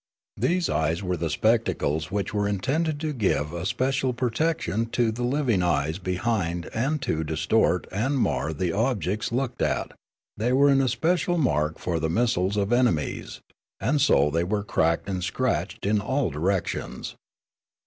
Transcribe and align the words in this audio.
These 0.35 0.67
eyes 0.67 1.03
were 1.03 1.15
the 1.15 1.29
spectacles 1.29 2.09
which 2.09 2.33
were 2.33 2.47
intended 2.47 2.99
to 3.01 3.13
give 3.13 3.49
espe 3.51 3.89
cial 3.91 4.17
protection 4.17 4.87
to 4.87 5.11
the 5.11 5.21
living 5.21 5.59
e3'es 5.59 6.01
behind 6.01 6.67
and 6.73 6.99
to 7.03 7.23
distort 7.23 7.85
and 7.91 8.17
mar 8.17 8.51
the 8.51 8.71
objects 8.73 9.31
looked 9.31 9.61
at; 9.61 9.91
they 10.35 10.53
were 10.53 10.69
an 10.69 10.81
especial 10.81 11.37
mark 11.37 11.77
for 11.77 11.99
the 11.99 12.09
missiles 12.09 12.57
of 12.57 12.73
enemies; 12.73 13.41
and 13.79 14.01
so 14.01 14.31
they 14.31 14.43
were 14.43 14.63
cracked 14.63 15.07
and 15.07 15.23
scratched 15.23 15.85
in 15.85 16.01
all 16.01 16.31
directions. 16.31 17.15